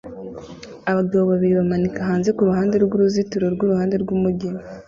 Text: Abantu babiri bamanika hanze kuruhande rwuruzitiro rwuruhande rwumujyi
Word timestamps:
Abantu 0.91 1.13
babiri 1.29 1.53
bamanika 1.59 1.99
hanze 2.09 2.29
kuruhande 2.37 2.75
rwuruzitiro 2.85 3.45
rwuruhande 3.55 3.95
rwumujyi 4.03 4.49